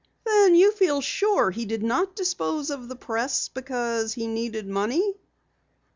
"Then 0.25 0.55
you 0.55 0.71
feel 0.71 0.99
sure 1.01 1.51
he 1.51 1.63
did 1.65 1.83
not 1.83 2.15
dispose 2.15 2.71
of 2.71 2.87
the 2.87 2.95
Press 2.95 3.49
because 3.49 4.13
he 4.13 4.25
needed 4.25 4.67
money?" 4.67 5.13